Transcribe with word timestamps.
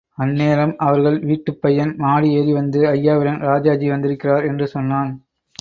அந் 0.17 0.31
நேரம், 0.31 0.75
அவர்கள் 0.77 1.19
வீட்டுப் 1.19 1.61
பையன் 1.61 1.95
மாடி 1.97 2.33
ஏறி 2.33 2.53
வந்து, 2.53 2.81
ஐயாவிடம், 2.85 3.39
ராஜாஜி 3.41 3.89
வந்திருக்கிறார் 3.89 4.45
என்று 4.45 4.67
சொன்னான். 4.67 5.11